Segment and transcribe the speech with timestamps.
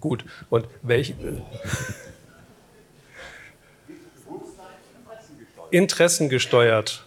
[0.00, 1.14] Gut, und welche.
[5.70, 7.04] Interessen gesteuert.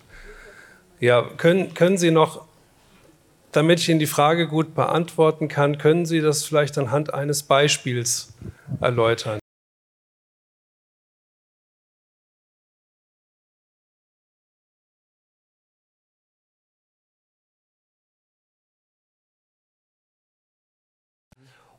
[1.00, 2.46] Ja, können, können Sie noch,
[3.52, 8.34] damit ich Ihnen die Frage gut beantworten kann, können Sie das vielleicht anhand eines Beispiels
[8.80, 9.40] erläutern?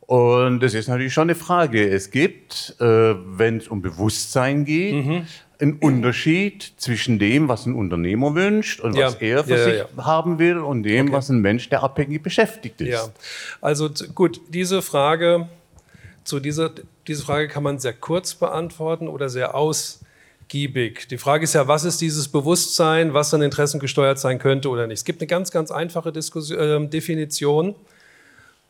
[0.07, 1.89] Und das ist natürlich schon eine Frage.
[1.89, 5.27] Es gibt, äh, wenn es um Bewusstsein geht, mhm.
[5.59, 9.07] einen Unterschied zwischen dem, was ein Unternehmer wünscht und ja.
[9.07, 10.05] was er für ja, sich ja.
[10.05, 11.17] haben will und dem, okay.
[11.17, 12.89] was ein Mensch, der abhängig beschäftigt ist.
[12.89, 13.09] Ja,
[13.63, 15.49] also gut, diese Frage,
[16.25, 16.71] zu dieser,
[17.07, 21.09] diese Frage kann man sehr kurz beantworten oder sehr ausgiebig.
[21.09, 24.87] Die Frage ist ja, was ist dieses Bewusstsein, was an Interessen gesteuert sein könnte oder
[24.87, 24.99] nicht.
[24.99, 27.75] Es gibt eine ganz, ganz einfache Diskussion, äh, Definition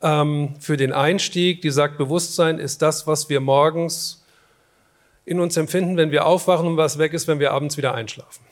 [0.02, 4.24] ähm, für den Einstieg, die sagt, Bewusstsein ist das, was wir morgens
[5.24, 8.44] in uns empfinden, wenn wir aufwachen und was weg ist, wenn wir abends wieder einschlafen.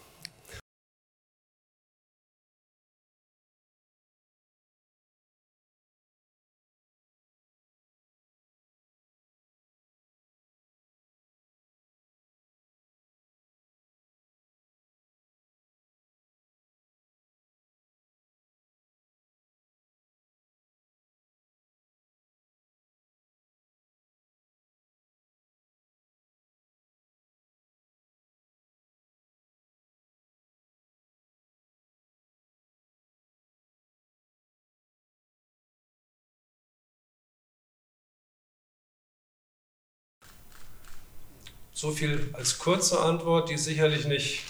[41.82, 44.44] So viel als kurze Antwort, die sicherlich nicht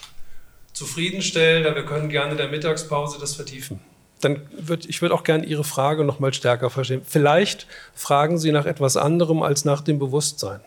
[0.74, 3.80] zufriedenstellend, aber wir können gerne in der Mittagspause das vertiefen.
[4.20, 7.00] Dann würd, ich würde auch gerne Ihre Frage noch mal stärker verstehen.
[7.06, 10.60] Vielleicht fragen Sie nach etwas anderem als nach dem Bewusstsein.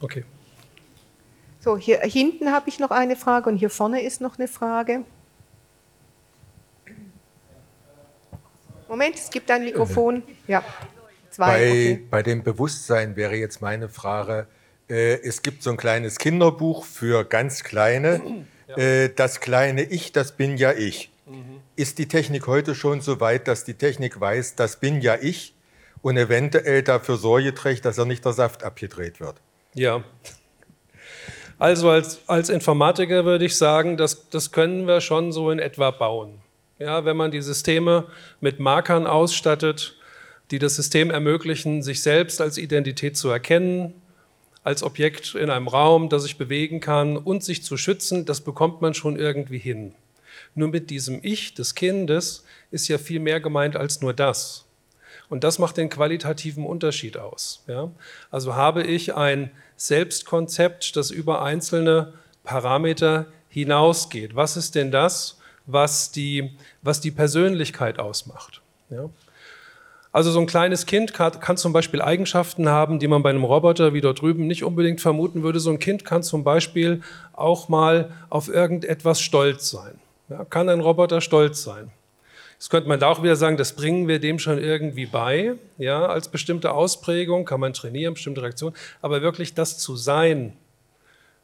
[0.00, 0.24] Okay.
[1.60, 5.04] So, hier hinten habe ich noch eine Frage und hier vorne ist noch eine Frage.
[8.88, 10.24] Moment, es gibt ein Mikrofon.
[10.48, 10.64] Ja,
[11.30, 11.46] zwei.
[11.46, 12.06] Bei, okay.
[12.10, 14.48] bei dem Bewusstsein wäre jetzt meine Frage,
[14.88, 18.44] äh, es gibt so ein kleines Kinderbuch für ganz Kleine.
[18.68, 18.76] Ja.
[18.76, 21.10] Äh, das kleine Ich, das bin ja ich.
[21.26, 21.60] Mhm.
[21.76, 25.54] Ist die Technik heute schon so weit, dass die Technik weiß, das bin ja ich
[26.02, 29.36] und eventuell dafür Sorge trägt, dass er nicht der Saft abgedreht wird?
[29.74, 30.04] Ja.
[31.58, 35.90] Also als, als Informatiker würde ich sagen, das, das können wir schon so in etwa
[35.90, 36.40] bauen.
[36.78, 38.06] Ja, wenn man die Systeme
[38.40, 39.96] mit Markern ausstattet,
[40.50, 43.94] die das System ermöglichen, sich selbst als Identität zu erkennen,
[44.64, 48.80] als Objekt in einem Raum, das sich bewegen kann und sich zu schützen, das bekommt
[48.80, 49.94] man schon irgendwie hin.
[50.54, 54.64] Nur mit diesem Ich des Kindes ist ja viel mehr gemeint als nur das.
[55.28, 57.62] Und das macht den qualitativen Unterschied aus.
[57.66, 57.90] Ja?
[58.30, 64.34] Also habe ich ein Selbstkonzept, das über einzelne Parameter hinausgeht.
[64.34, 68.62] Was ist denn das, was die, was die Persönlichkeit ausmacht?
[68.90, 69.10] Ja?
[70.14, 73.42] Also so ein kleines Kind kann, kann, zum Beispiel Eigenschaften haben, die man bei einem
[73.42, 75.58] Roboter wie dort drüben nicht unbedingt vermuten würde.
[75.58, 77.02] So ein Kind kann zum Beispiel
[77.32, 79.98] auch mal auf irgendetwas stolz sein.
[80.28, 81.90] Ja, kann ein Roboter stolz sein?
[82.52, 86.06] Jetzt könnte man da auch wieder sagen, das bringen wir dem schon irgendwie bei, ja,
[86.06, 88.76] als bestimmte Ausprägung, kann man trainieren, bestimmte Reaktionen.
[89.02, 90.52] Aber wirklich das zu sein,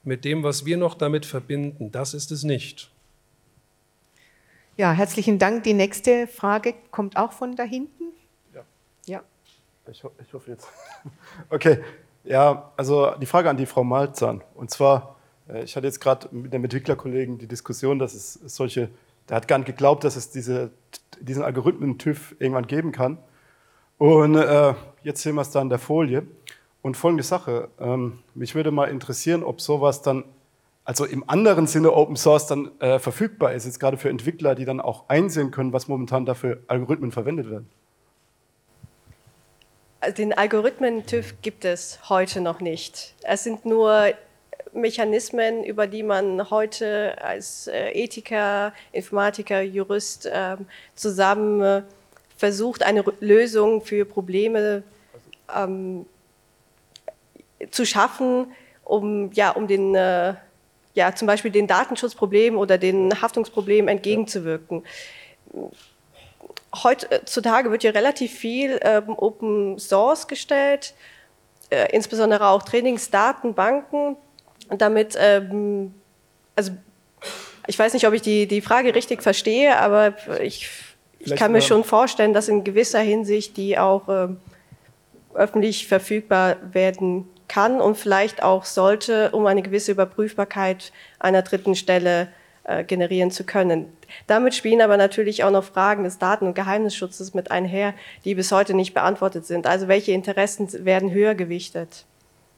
[0.04, 2.88] mit dem, was wir noch damit verbinden, das ist es nicht.
[4.76, 5.64] Ja, herzlichen Dank.
[5.64, 7.64] Die nächste Frage kommt auch von da
[9.90, 10.68] Ich, ich hoffe jetzt.
[11.50, 11.80] Okay,
[12.24, 14.42] ja, also die Frage an die Frau Malzahn.
[14.54, 15.16] Und zwar,
[15.48, 18.90] äh, ich hatte jetzt gerade mit dem Entwicklerkollegen die Diskussion, dass es solche,
[19.28, 20.70] der hat gar nicht geglaubt, dass es diese,
[21.20, 23.18] diesen Algorithmen-TÜV irgendwann geben kann.
[23.98, 26.26] Und äh, jetzt sehen wir es da in der Folie.
[26.82, 30.24] Und folgende Sache, ähm, mich würde mal interessieren, ob sowas dann,
[30.84, 34.64] also im anderen Sinne Open Source dann äh, verfügbar ist, jetzt gerade für Entwickler, die
[34.64, 37.68] dann auch einsehen können, was momentan dafür Algorithmen verwendet werden.
[40.16, 43.14] Den Algorithmen-TÜV gibt es heute noch nicht.
[43.22, 44.14] Es sind nur
[44.72, 51.82] Mechanismen, über die man heute als äh, Ethiker, Informatiker, Jurist ähm, zusammen äh,
[52.38, 54.84] versucht, eine Lösung für Probleme
[55.54, 56.06] ähm,
[57.70, 58.52] zu schaffen,
[58.84, 60.32] um, ja, um den, äh,
[60.94, 64.82] ja, zum Beispiel den Datenschutzproblemen oder den Haftungsproblemen entgegenzuwirken
[66.82, 70.94] heutzutage wird ja relativ viel ähm, Open Source gestellt,
[71.70, 74.16] äh, insbesondere auch Trainingsdatenbanken,
[74.68, 75.94] damit, ähm,
[76.54, 76.72] also
[77.66, 80.68] ich weiß nicht, ob ich die, die Frage richtig verstehe, aber ich,
[81.18, 84.38] ich kann mir schon vorstellen, dass in gewisser Hinsicht die auch ähm,
[85.34, 92.28] öffentlich verfügbar werden kann und vielleicht auch sollte, um eine gewisse Überprüfbarkeit einer dritten Stelle
[92.64, 93.86] äh, generieren zu können.
[94.26, 98.52] Damit spielen aber natürlich auch noch Fragen des Daten- und Geheimnisschutzes mit einher, die bis
[98.52, 99.66] heute nicht beantwortet sind.
[99.66, 102.04] Also welche Interessen werden höher gewichtet?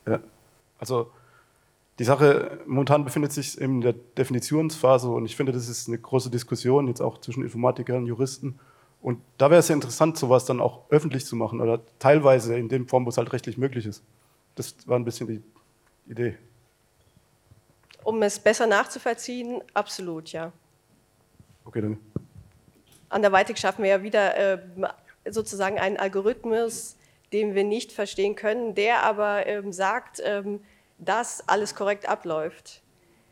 [0.07, 0.21] Ja,
[0.79, 1.11] also
[1.99, 6.31] die Sache momentan befindet sich in der Definitionsphase und ich finde, das ist eine große
[6.31, 8.59] Diskussion jetzt auch zwischen Informatikern und Juristen.
[9.01, 12.69] Und da wäre es ja interessant, sowas dann auch öffentlich zu machen oder teilweise in
[12.69, 14.03] dem Form, wo es halt rechtlich möglich ist.
[14.55, 15.43] Das war ein bisschen die
[16.11, 16.39] Idee.
[18.05, 20.53] Um es besser nachzuvollziehen, absolut, ja.
[21.65, 21.99] Okay, dann.
[23.09, 24.59] Anderweitig schaffen wir ja wieder äh,
[25.31, 26.97] sozusagen einen Algorithmus,
[27.33, 30.61] den wir nicht verstehen können, der aber ähm, sagt, ähm,
[30.99, 32.83] dass alles korrekt abläuft.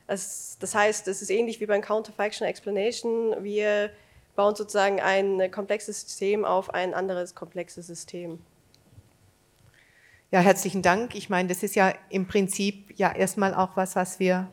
[0.06, 3.44] Das, das heißt, es ist ähnlich wie beim Counterfaction Explanation.
[3.44, 3.90] Wir
[4.34, 8.40] bauen sozusagen ein komplexes System auf ein anderes komplexes System.
[10.32, 11.14] Ja, herzlichen Dank.
[11.14, 14.48] Ich meine, das ist ja im Prinzip ja erstmal auch was, was wir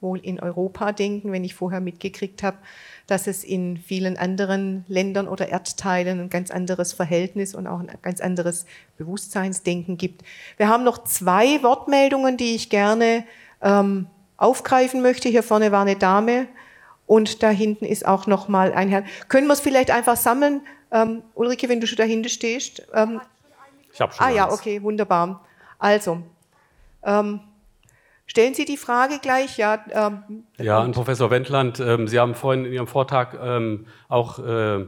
[0.00, 2.58] wohl in Europa denken, wenn ich vorher mitgekriegt habe,
[3.06, 7.90] dass es in vielen anderen Ländern oder Erdteilen ein ganz anderes Verhältnis und auch ein
[8.02, 8.66] ganz anderes
[8.98, 10.22] Bewusstseinsdenken gibt.
[10.56, 13.24] Wir haben noch zwei Wortmeldungen, die ich gerne
[13.62, 14.06] ähm,
[14.36, 15.28] aufgreifen möchte.
[15.28, 16.46] Hier vorne war eine Dame
[17.06, 19.04] und da hinten ist auch noch mal ein Herr.
[19.28, 20.60] Können wir es vielleicht einfach sammeln,
[20.90, 22.86] ähm, Ulrike, wenn du schon dahinter stehst?
[22.92, 23.20] Ähm,
[23.92, 24.26] ich habe schon.
[24.26, 25.44] Ah ja, okay, wunderbar.
[25.78, 26.22] Also
[27.04, 27.40] ähm,
[28.26, 29.84] Stellen Sie die Frage gleich, ja.
[29.90, 31.80] Ähm, ja, an Professor Wendland.
[31.80, 34.84] Ähm, Sie haben vorhin in Ihrem Vortrag ähm, auch äh,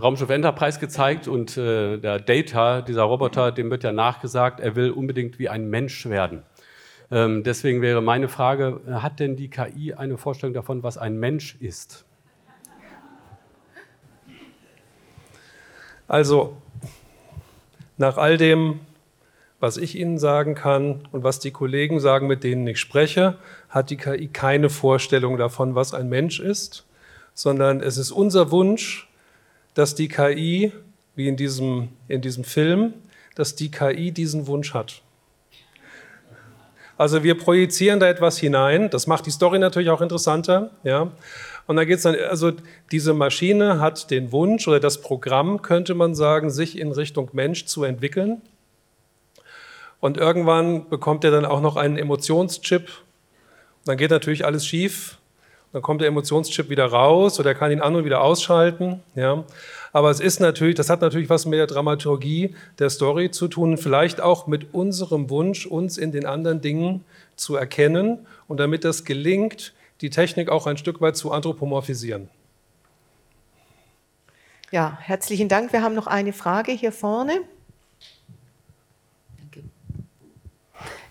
[0.00, 4.90] Raumschiff Enterprise gezeigt und äh, der Data, dieser Roboter, dem wird ja nachgesagt, er will
[4.90, 6.42] unbedingt wie ein Mensch werden.
[7.10, 11.56] Ähm, deswegen wäre meine Frage, hat denn die KI eine Vorstellung davon, was ein Mensch
[11.60, 12.04] ist?
[16.08, 16.56] Also,
[17.96, 18.80] nach all dem,
[19.60, 23.36] was ich Ihnen sagen kann und was die Kollegen sagen, mit denen ich spreche,
[23.68, 26.84] hat die KI keine Vorstellung davon, was ein Mensch ist,
[27.34, 29.08] sondern es ist unser Wunsch,
[29.74, 30.72] dass die KI,
[31.14, 32.94] wie in diesem, in diesem Film,
[33.34, 35.02] dass die KI diesen Wunsch hat.
[36.98, 41.12] Also wir projizieren da etwas hinein, das macht die Story natürlich auch interessanter, ja.
[41.66, 42.52] Und da geht es dann, also
[42.92, 47.66] diese Maschine hat den Wunsch oder das Programm, könnte man sagen, sich in Richtung Mensch
[47.66, 48.40] zu entwickeln.
[50.06, 52.92] Und irgendwann bekommt er dann auch noch einen Emotionschip.
[53.86, 55.18] Dann geht natürlich alles schief.
[55.72, 59.00] Dann kommt der Emotionschip wieder raus oder er kann ihn an und wieder ausschalten.
[59.16, 59.42] Ja.
[59.92, 63.78] Aber es ist natürlich, das hat natürlich was mit der Dramaturgie der Story zu tun,
[63.78, 69.04] vielleicht auch mit unserem Wunsch, uns in den anderen Dingen zu erkennen und damit das
[69.04, 72.28] gelingt, die Technik auch ein Stück weit zu anthropomorphisieren.
[74.70, 75.72] Ja, herzlichen Dank.
[75.72, 77.40] Wir haben noch eine Frage hier vorne.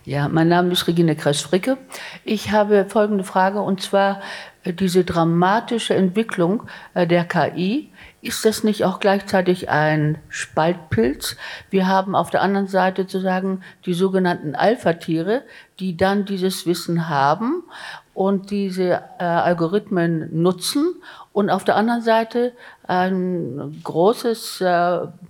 [0.06, 1.78] Ja, mein Name ist Regine Kreis-Fricke.
[2.24, 4.20] Ich habe folgende Frage und zwar
[4.62, 6.62] äh, diese dramatische Entwicklung
[6.94, 7.90] äh, der KI.
[8.22, 11.36] Ist das nicht auch gleichzeitig ein Spaltpilz?
[11.70, 15.42] Wir haben auf der anderen Seite sozusagen die sogenannten Alpha-Tiere,
[15.80, 17.64] die dann dieses Wissen haben
[18.16, 20.94] und diese äh, Algorithmen nutzen
[21.34, 22.54] und auf der anderen Seite
[22.86, 24.64] ein großes äh,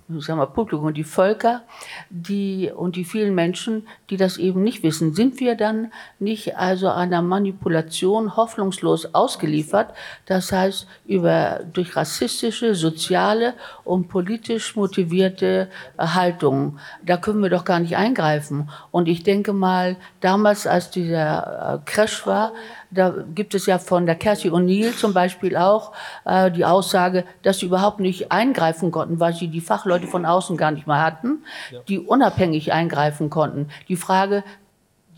[0.09, 1.62] sagen wir, Publikum, die Völker
[2.11, 5.14] die, und die vielen Menschen, die das eben nicht wissen.
[5.14, 9.93] Sind wir dann nicht also einer Manipulation hoffnungslos ausgeliefert?
[10.26, 16.78] Das heißt, über, durch rassistische, soziale und politisch motivierte Haltungen.
[17.05, 18.71] Da können wir doch gar nicht eingreifen.
[18.93, 22.52] Und ich denke mal, damals, als dieser äh, Crash war,
[22.90, 25.92] da gibt es ja von der Cathy O'Neill zum Beispiel auch
[26.25, 30.56] äh, die Aussage, dass sie überhaupt nicht eingreifen konnten, weil sie die Fachleute von außen
[30.56, 31.80] gar nicht mehr hatten, ja.
[31.88, 33.68] die unabhängig eingreifen konnten.
[33.88, 34.45] Die Frage,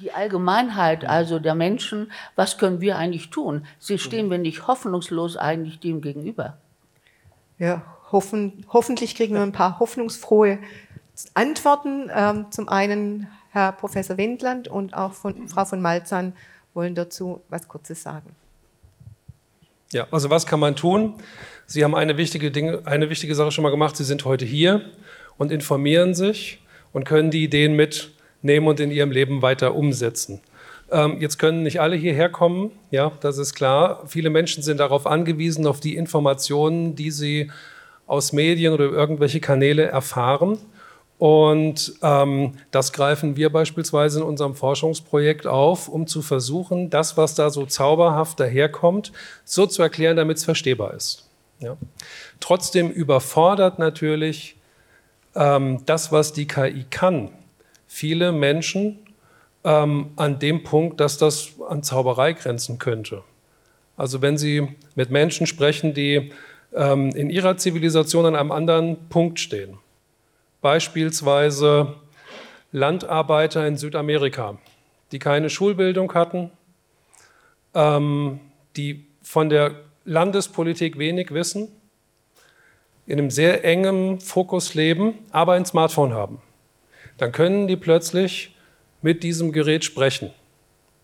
[0.01, 3.67] die Allgemeinheit, also der Menschen, was können wir eigentlich tun?
[3.79, 6.59] Sie stehen wir nicht hoffnungslos eigentlich dem gegenüber?
[7.59, 10.59] Ja, hoffen, hoffentlich kriegen wir ein paar hoffnungsfrohe
[11.35, 12.11] Antworten.
[12.15, 16.35] Ähm, zum einen Herr Professor Wendland und auch von Frau von Malzahn
[16.75, 18.35] wollen dazu was Kurzes sagen.
[19.93, 21.15] Ja, also was kann man tun?
[21.67, 23.97] Sie haben eine wichtige, Dinge, eine wichtige Sache schon mal gemacht.
[23.97, 24.83] Sie sind heute hier
[25.39, 26.61] und informieren sich
[26.93, 30.41] und können die Ideen mitnehmen und in ihrem Leben weiter umsetzen.
[30.91, 34.05] Ähm, jetzt können nicht alle hierher kommen, ja, das ist klar.
[34.07, 37.51] Viele Menschen sind darauf angewiesen, auf die Informationen, die sie
[38.07, 40.59] aus Medien oder irgendwelche Kanäle erfahren.
[41.19, 47.35] Und ähm, das greifen wir beispielsweise in unserem Forschungsprojekt auf, um zu versuchen, das, was
[47.35, 49.13] da so zauberhaft daherkommt,
[49.45, 51.29] so zu erklären, damit es verstehbar ist.
[51.59, 51.77] Ja.
[52.39, 54.57] Trotzdem überfordert natürlich
[55.35, 57.31] ähm, das, was die KI kann,
[57.89, 59.01] viele Menschen
[59.65, 63.23] ähm, an dem Punkt, dass das an Zauberei grenzen könnte.
[63.97, 66.31] Also wenn Sie mit Menschen sprechen, die
[66.73, 69.79] ähm, in ihrer Zivilisation an einem anderen Punkt stehen,
[70.61, 71.95] beispielsweise
[72.73, 74.59] Landarbeiter in Südamerika,
[75.13, 76.51] die keine Schulbildung hatten,
[77.75, 78.41] ähm,
[78.77, 81.69] die von der Landespolitik wenig wissen,
[83.07, 86.43] in einem sehr engen Fokus leben, aber ein Smartphone haben,
[87.17, 88.55] dann können die plötzlich
[89.01, 90.31] mit diesem Gerät sprechen.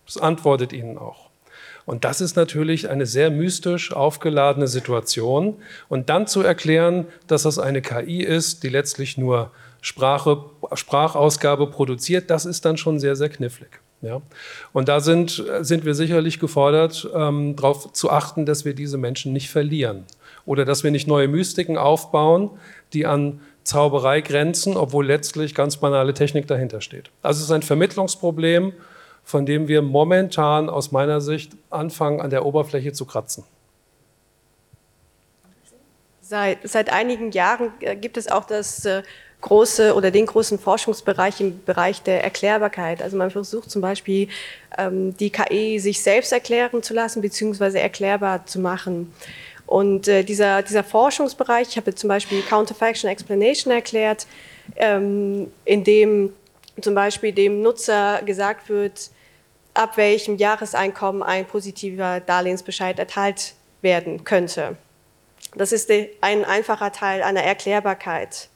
[0.05, 1.24] Das antwortet ihnen auch.
[1.85, 5.55] Und das ist natürlich eine sehr mystisch aufgeladene Situation.
[5.87, 9.51] Und dann zu erklären, dass das eine KI ist, die letztlich nur
[9.81, 13.69] Sprache, Sprachausgabe produziert, das ist dann schon sehr, sehr knifflig.
[14.01, 14.21] Ja?
[14.73, 19.31] Und da sind, sind wir sicherlich gefordert, ähm, darauf zu achten, dass wir diese Menschen
[19.31, 20.05] nicht verlieren
[20.45, 22.49] oder dass wir nicht neue Mystiken aufbauen,
[22.93, 27.09] die an Zauberei grenzen, obwohl letztlich ganz banale Technik dahinter steht.
[27.23, 28.73] Also es ist ein Vermittlungsproblem,
[29.25, 33.43] von dem wir momentan aus meiner Sicht anfangen, an der Oberfläche zu kratzen.
[36.21, 39.03] Seit, seit einigen Jahren äh, gibt es auch das äh,
[39.41, 43.01] große oder den großen Forschungsbereich im Bereich der Erklärbarkeit.
[43.01, 44.27] Also man versucht zum Beispiel
[44.77, 49.13] ähm, die KI sich selbst erklären zu lassen beziehungsweise erklärbar zu machen.
[49.65, 54.27] Und äh, dieser, dieser Forschungsbereich, ich habe zum Beispiel Counterfaction Explanation erklärt,
[54.75, 56.33] ähm, in dem
[56.81, 59.09] zum Beispiel dem Nutzer gesagt wird,
[59.75, 64.77] ab welchem Jahreseinkommen ein positiver Darlehensbescheid erteilt werden könnte.
[65.55, 65.91] Das ist
[66.21, 68.49] ein einfacher Teil einer Erklärbarkeit.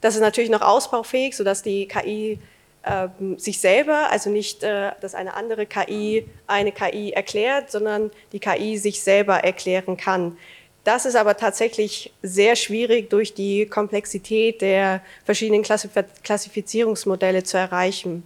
[0.00, 2.38] Das ist natürlich noch ausbaufähig, sodass die KI
[2.82, 8.40] äh, sich selber, also nicht, äh, dass eine andere KI eine KI erklärt, sondern die
[8.40, 10.36] KI sich selber erklären kann.
[10.84, 18.24] Das ist aber tatsächlich sehr schwierig durch die Komplexität der verschiedenen Klassifizierungsmodelle zu erreichen.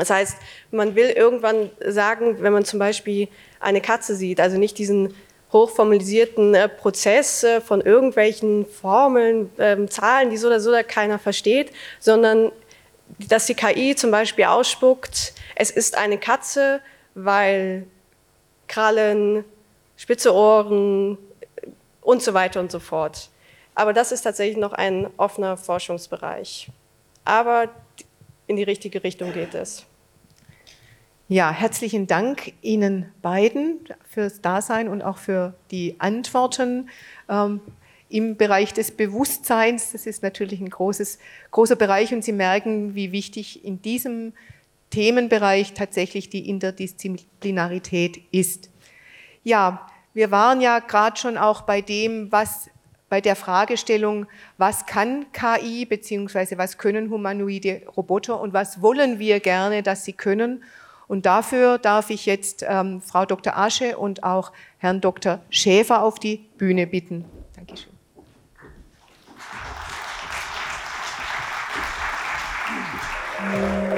[0.00, 0.36] Das heißt,
[0.70, 3.28] man will irgendwann sagen, wenn man zum Beispiel
[3.60, 5.14] eine Katze sieht, also nicht diesen
[5.52, 11.72] hochformalisierten äh, Prozess äh, von irgendwelchen Formeln, äh, Zahlen, die so oder so keiner versteht,
[11.98, 12.50] sondern
[13.28, 16.80] dass die KI zum Beispiel ausspuckt, es ist eine Katze,
[17.14, 17.86] weil
[18.68, 19.44] Krallen,
[19.96, 21.18] spitze Ohren
[22.00, 23.28] und so weiter und so fort.
[23.74, 26.68] Aber das ist tatsächlich noch ein offener Forschungsbereich.
[27.24, 27.68] Aber
[28.46, 29.84] in die richtige Richtung geht es.
[31.32, 36.90] Ja, herzlichen Dank Ihnen beiden fürs Dasein und auch für die Antworten.
[37.28, 37.60] Ähm,
[38.08, 39.92] im Bereich des Bewusstseins.
[39.92, 41.20] Das ist natürlich ein großes,
[41.52, 44.32] großer Bereich und Sie merken, wie wichtig in diesem
[44.90, 48.68] Themenbereich tatsächlich die Interdisziplinarität ist.
[49.44, 52.70] Ja, wir waren ja gerade schon auch bei dem, was
[53.08, 54.26] bei der Fragestellung,
[54.58, 60.12] was kann KI beziehungsweise was können humanoide Roboter und was wollen wir gerne, dass sie
[60.12, 60.64] können.
[61.10, 63.56] Und dafür darf ich jetzt ähm, Frau Dr.
[63.58, 65.40] Asche und auch Herrn Dr.
[65.50, 67.24] Schäfer auf die Bühne bitten.
[67.56, 67.90] Dankeschön.
[73.40, 73.89] Música